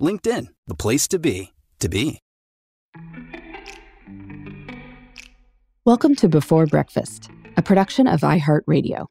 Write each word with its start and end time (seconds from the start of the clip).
LinkedIn, 0.00 0.46
the 0.66 0.74
place 0.74 1.06
to 1.08 1.18
be, 1.18 1.52
to 1.78 1.88
be. 1.88 2.20
Welcome 5.84 6.14
to 6.16 6.28
Before 6.28 6.66
Breakfast, 6.66 7.30
a 7.58 7.62
production 7.62 8.06
of 8.06 8.20
iHeartRadio. 8.20 9.06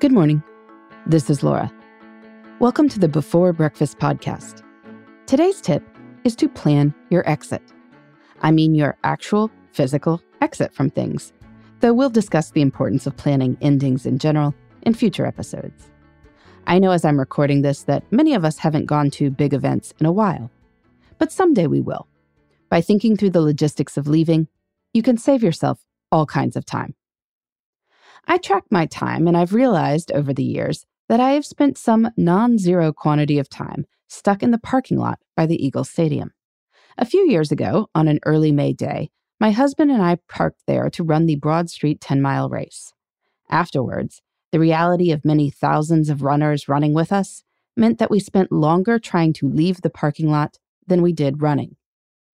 Good 0.00 0.10
morning. 0.10 0.42
This 1.06 1.30
is 1.30 1.44
Laura. 1.44 1.70
Welcome 2.58 2.88
to 2.88 2.98
the 2.98 3.08
Before 3.08 3.52
Breakfast 3.52 3.98
podcast. 3.98 4.64
Today's 5.26 5.60
tip 5.60 5.84
is 6.24 6.34
to 6.36 6.48
plan 6.48 6.92
your 7.10 7.28
exit. 7.28 7.62
I 8.40 8.50
mean, 8.50 8.74
your 8.74 8.96
actual 9.04 9.48
physical 9.72 10.20
exit 10.40 10.74
from 10.74 10.90
things, 10.90 11.32
though 11.78 11.92
we'll 11.92 12.10
discuss 12.10 12.50
the 12.50 12.62
importance 12.62 13.06
of 13.06 13.16
planning 13.16 13.56
endings 13.60 14.06
in 14.06 14.18
general 14.18 14.54
in 14.82 14.94
future 14.94 15.24
episodes. 15.24 15.92
I 16.66 16.78
know 16.78 16.92
as 16.92 17.04
I'm 17.04 17.18
recording 17.18 17.62
this 17.62 17.82
that 17.82 18.04
many 18.12 18.34
of 18.34 18.44
us 18.44 18.58
haven't 18.58 18.86
gone 18.86 19.10
to 19.12 19.30
big 19.30 19.52
events 19.52 19.92
in 19.98 20.06
a 20.06 20.12
while, 20.12 20.50
but 21.18 21.32
someday 21.32 21.66
we 21.66 21.80
will. 21.80 22.06
By 22.70 22.80
thinking 22.80 23.16
through 23.16 23.30
the 23.30 23.40
logistics 23.40 23.96
of 23.96 24.06
leaving, 24.06 24.48
you 24.94 25.02
can 25.02 25.18
save 25.18 25.42
yourself 25.42 25.84
all 26.10 26.26
kinds 26.26 26.56
of 26.56 26.64
time. 26.64 26.94
I 28.26 28.38
track 28.38 28.64
my 28.70 28.86
time, 28.86 29.26
and 29.26 29.36
I've 29.36 29.52
realized 29.52 30.12
over 30.12 30.32
the 30.32 30.44
years 30.44 30.86
that 31.08 31.20
I 31.20 31.32
have 31.32 31.44
spent 31.44 31.76
some 31.76 32.10
non 32.16 32.58
zero 32.58 32.92
quantity 32.92 33.38
of 33.38 33.48
time 33.48 33.86
stuck 34.08 34.42
in 34.42 34.52
the 34.52 34.58
parking 34.58 34.98
lot 34.98 35.18
by 35.36 35.46
the 35.46 35.64
Eagles 35.64 35.90
Stadium. 35.90 36.32
A 36.96 37.04
few 37.04 37.28
years 37.28 37.50
ago, 37.50 37.88
on 37.94 38.06
an 38.06 38.20
early 38.24 38.52
May 38.52 38.72
day, 38.72 39.10
my 39.40 39.50
husband 39.50 39.90
and 39.90 40.02
I 40.02 40.18
parked 40.28 40.62
there 40.66 40.88
to 40.90 41.02
run 41.02 41.26
the 41.26 41.36
Broad 41.36 41.68
Street 41.68 42.00
10 42.00 42.22
mile 42.22 42.48
race. 42.48 42.92
Afterwards, 43.50 44.22
the 44.52 44.60
reality 44.60 45.10
of 45.10 45.24
many 45.24 45.50
thousands 45.50 46.08
of 46.08 46.22
runners 46.22 46.68
running 46.68 46.94
with 46.94 47.12
us 47.12 47.42
meant 47.76 47.98
that 47.98 48.10
we 48.10 48.20
spent 48.20 48.52
longer 48.52 48.98
trying 48.98 49.32
to 49.32 49.48
leave 49.48 49.80
the 49.80 49.90
parking 49.90 50.30
lot 50.30 50.58
than 50.86 51.02
we 51.02 51.12
did 51.12 51.42
running 51.42 51.76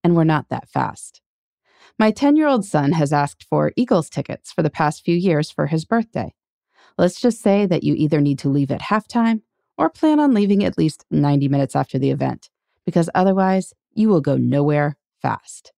and 0.03 0.15
we're 0.15 0.23
not 0.23 0.49
that 0.49 0.69
fast. 0.69 1.21
My 1.97 2.11
10 2.11 2.35
year 2.35 2.47
old 2.47 2.65
son 2.65 2.93
has 2.93 3.11
asked 3.11 3.43
for 3.43 3.73
Eagles 3.75 4.09
tickets 4.09 4.51
for 4.51 4.63
the 4.63 4.69
past 4.69 5.03
few 5.03 5.15
years 5.15 5.51
for 5.51 5.67
his 5.67 5.85
birthday. 5.85 6.33
Let's 6.97 7.19
just 7.19 7.41
say 7.41 7.65
that 7.65 7.83
you 7.83 7.93
either 7.95 8.21
need 8.21 8.39
to 8.39 8.49
leave 8.49 8.71
at 8.71 8.81
halftime 8.81 9.41
or 9.77 9.89
plan 9.89 10.19
on 10.19 10.33
leaving 10.33 10.63
at 10.63 10.77
least 10.77 11.05
90 11.11 11.47
minutes 11.47 11.75
after 11.75 11.97
the 11.97 12.11
event, 12.11 12.49
because 12.85 13.09
otherwise 13.15 13.73
you 13.93 14.09
will 14.09 14.21
go 14.21 14.37
nowhere 14.37 14.97
fast. 15.21 15.71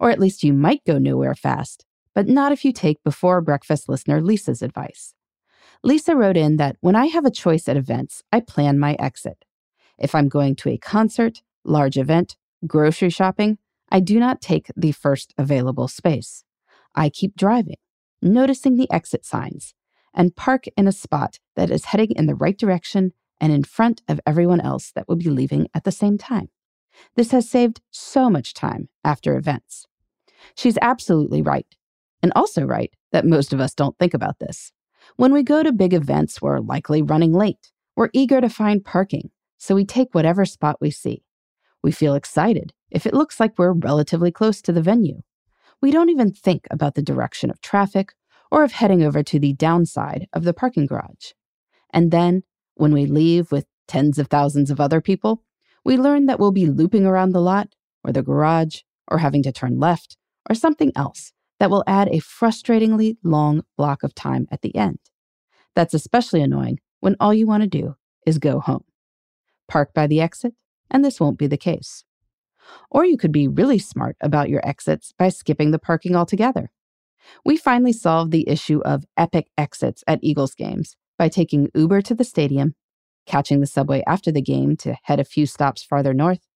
Or 0.00 0.10
at 0.10 0.20
least 0.20 0.42
you 0.42 0.52
might 0.52 0.84
go 0.84 0.98
nowhere 0.98 1.34
fast, 1.34 1.84
but 2.14 2.28
not 2.28 2.52
if 2.52 2.64
you 2.64 2.72
take 2.72 3.02
before 3.02 3.40
breakfast 3.40 3.88
listener 3.88 4.20
Lisa's 4.20 4.62
advice. 4.62 5.14
Lisa 5.82 6.16
wrote 6.16 6.36
in 6.36 6.56
that 6.56 6.76
when 6.80 6.96
I 6.96 7.06
have 7.06 7.24
a 7.24 7.30
choice 7.30 7.68
at 7.68 7.76
events, 7.76 8.22
I 8.32 8.40
plan 8.40 8.78
my 8.78 8.96
exit. 8.98 9.44
If 9.98 10.14
I'm 10.14 10.28
going 10.28 10.56
to 10.56 10.70
a 10.70 10.78
concert, 10.78 11.42
large 11.64 11.96
event, 11.96 12.36
grocery 12.66 13.10
shopping, 13.10 13.58
I 13.90 14.00
do 14.00 14.18
not 14.18 14.40
take 14.40 14.70
the 14.76 14.92
first 14.92 15.34
available 15.38 15.88
space. 15.88 16.44
I 16.94 17.08
keep 17.08 17.36
driving, 17.36 17.76
noticing 18.20 18.76
the 18.76 18.90
exit 18.90 19.24
signs, 19.24 19.74
and 20.12 20.36
park 20.36 20.64
in 20.76 20.88
a 20.88 20.92
spot 20.92 21.38
that 21.56 21.70
is 21.70 21.86
heading 21.86 22.10
in 22.16 22.26
the 22.26 22.34
right 22.34 22.58
direction 22.58 23.12
and 23.40 23.52
in 23.52 23.62
front 23.62 24.02
of 24.08 24.20
everyone 24.26 24.60
else 24.60 24.90
that 24.92 25.08
will 25.08 25.16
be 25.16 25.30
leaving 25.30 25.68
at 25.74 25.84
the 25.84 25.92
same 25.92 26.18
time. 26.18 26.48
This 27.14 27.30
has 27.30 27.48
saved 27.48 27.80
so 27.90 28.28
much 28.28 28.52
time 28.54 28.88
after 29.04 29.36
events. 29.36 29.86
She's 30.56 30.78
absolutely 30.82 31.42
right, 31.42 31.66
and 32.22 32.32
also 32.34 32.64
right 32.64 32.92
that 33.12 33.24
most 33.24 33.52
of 33.52 33.60
us 33.60 33.74
don't 33.74 33.96
think 33.98 34.14
about 34.14 34.38
this. 34.40 34.72
When 35.16 35.32
we 35.32 35.42
go 35.42 35.62
to 35.62 35.72
big 35.72 35.94
events, 35.94 36.40
we're 36.40 36.60
likely 36.60 37.02
running 37.02 37.32
late. 37.32 37.72
We're 37.96 38.10
eager 38.12 38.40
to 38.40 38.48
find 38.48 38.84
parking, 38.84 39.30
so 39.56 39.74
we 39.74 39.84
take 39.84 40.14
whatever 40.14 40.44
spot 40.44 40.76
we 40.80 40.90
see. 40.90 41.24
We 41.82 41.92
feel 41.92 42.14
excited 42.14 42.72
if 42.90 43.06
it 43.06 43.14
looks 43.14 43.40
like 43.40 43.58
we're 43.58 43.72
relatively 43.72 44.30
close 44.30 44.60
to 44.62 44.72
the 44.72 44.82
venue. 44.82 45.22
We 45.80 45.90
don't 45.90 46.10
even 46.10 46.32
think 46.32 46.66
about 46.70 46.94
the 46.94 47.02
direction 47.02 47.50
of 47.50 47.60
traffic 47.60 48.12
or 48.50 48.64
of 48.64 48.72
heading 48.72 49.02
over 49.02 49.22
to 49.22 49.38
the 49.38 49.52
downside 49.52 50.26
of 50.32 50.44
the 50.44 50.54
parking 50.54 50.86
garage. 50.86 51.32
And 51.90 52.10
then, 52.10 52.42
when 52.74 52.92
we 52.92 53.06
leave 53.06 53.50
with 53.50 53.66
tens 53.86 54.18
of 54.18 54.28
thousands 54.28 54.70
of 54.70 54.80
other 54.80 55.00
people, 55.00 55.42
we 55.84 55.96
learn 55.96 56.26
that 56.26 56.38
we'll 56.38 56.52
be 56.52 56.66
looping 56.66 57.06
around 57.06 57.32
the 57.32 57.40
lot 57.40 57.74
or 58.04 58.12
the 58.12 58.22
garage 58.22 58.80
or 59.08 59.18
having 59.18 59.42
to 59.44 59.52
turn 59.52 59.78
left 59.78 60.16
or 60.48 60.54
something 60.54 60.92
else 60.94 61.32
that 61.58 61.70
will 61.70 61.84
add 61.86 62.08
a 62.08 62.20
frustratingly 62.20 63.16
long 63.22 63.62
block 63.76 64.02
of 64.02 64.14
time 64.14 64.46
at 64.50 64.62
the 64.62 64.74
end. 64.76 64.98
That's 65.74 65.94
especially 65.94 66.42
annoying 66.42 66.78
when 67.00 67.16
all 67.20 67.34
you 67.34 67.46
want 67.46 67.62
to 67.62 67.68
do 67.68 67.96
is 68.26 68.38
go 68.38 68.60
home. 68.60 68.84
Park 69.68 69.92
by 69.94 70.06
the 70.06 70.20
exit 70.20 70.54
and 70.90 71.04
this 71.04 71.20
won't 71.20 71.38
be 71.38 71.46
the 71.46 71.56
case. 71.56 72.04
Or 72.90 73.04
you 73.04 73.16
could 73.16 73.32
be 73.32 73.48
really 73.48 73.78
smart 73.78 74.16
about 74.20 74.48
your 74.48 74.66
exits 74.66 75.12
by 75.18 75.28
skipping 75.28 75.70
the 75.70 75.78
parking 75.78 76.16
altogether. 76.16 76.70
We 77.44 77.56
finally 77.56 77.92
solved 77.92 78.30
the 78.30 78.48
issue 78.48 78.80
of 78.84 79.04
epic 79.16 79.48
exits 79.56 80.02
at 80.06 80.20
Eagles 80.22 80.54
games 80.54 80.96
by 81.18 81.28
taking 81.28 81.70
Uber 81.74 82.02
to 82.02 82.14
the 82.14 82.24
stadium, 82.24 82.74
catching 83.26 83.60
the 83.60 83.66
subway 83.66 84.02
after 84.06 84.30
the 84.30 84.42
game 84.42 84.76
to 84.78 84.96
head 85.04 85.20
a 85.20 85.24
few 85.24 85.46
stops 85.46 85.82
farther 85.82 86.14
north, 86.14 86.46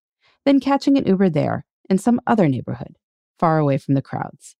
then 0.44 0.60
catching 0.60 0.96
an 0.96 1.06
Uber 1.06 1.30
there 1.30 1.64
in 1.90 1.98
some 1.98 2.20
other 2.26 2.48
neighborhood, 2.48 2.96
far 3.38 3.58
away 3.58 3.76
from 3.78 3.94
the 3.94 4.02
crowds. 4.02 4.56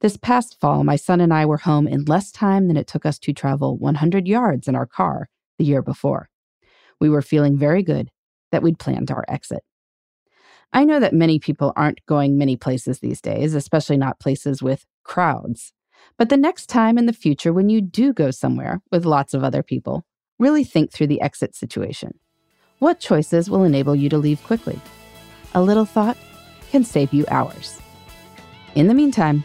This 0.00 0.16
past 0.16 0.60
fall, 0.60 0.84
my 0.84 0.94
son 0.94 1.20
and 1.20 1.34
I 1.34 1.44
were 1.44 1.56
home 1.56 1.88
in 1.88 2.04
less 2.04 2.30
time 2.30 2.68
than 2.68 2.76
it 2.76 2.86
took 2.86 3.04
us 3.04 3.18
to 3.20 3.32
travel 3.32 3.76
100 3.76 4.28
yards 4.28 4.68
in 4.68 4.76
our 4.76 4.86
car 4.86 5.28
the 5.58 5.64
year 5.64 5.82
before. 5.82 6.28
We 7.00 7.08
were 7.08 7.22
feeling 7.22 7.58
very 7.58 7.82
good 7.82 8.10
that 8.52 8.62
we'd 8.62 8.78
planned 8.78 9.10
our 9.10 9.24
exit. 9.26 9.64
I 10.72 10.84
know 10.84 11.00
that 11.00 11.14
many 11.14 11.40
people 11.40 11.72
aren't 11.74 12.04
going 12.06 12.38
many 12.38 12.56
places 12.56 13.00
these 13.00 13.20
days, 13.20 13.54
especially 13.54 13.96
not 13.96 14.20
places 14.20 14.62
with 14.62 14.86
crowds. 15.02 15.72
But 16.16 16.28
the 16.28 16.36
next 16.36 16.66
time 16.66 16.96
in 16.96 17.06
the 17.06 17.12
future 17.12 17.52
when 17.52 17.68
you 17.68 17.80
do 17.80 18.12
go 18.12 18.30
somewhere 18.30 18.80
with 18.92 19.04
lots 19.04 19.34
of 19.34 19.42
other 19.42 19.64
people, 19.64 20.04
really 20.38 20.62
think 20.62 20.92
through 20.92 21.08
the 21.08 21.20
exit 21.20 21.56
situation. 21.56 22.20
What 22.78 23.00
choices 23.00 23.50
will 23.50 23.64
enable 23.64 23.96
you 23.96 24.08
to 24.10 24.18
leave 24.18 24.44
quickly? 24.44 24.80
A 25.54 25.62
little 25.62 25.84
thought 25.84 26.16
can 26.70 26.84
save 26.84 27.12
you 27.12 27.24
hours. 27.28 27.80
In 28.76 28.86
the 28.86 28.94
meantime, 28.94 29.44